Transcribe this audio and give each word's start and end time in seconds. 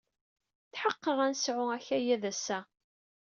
Tḥeqqeɣ 0.73 1.17
ad 1.25 1.29
nesɛu 1.31 1.63
akayad 1.77 2.23
ass-a. 2.31 2.59